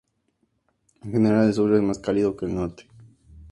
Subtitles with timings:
[1.03, 2.87] En general el sur es más cálido que el norte.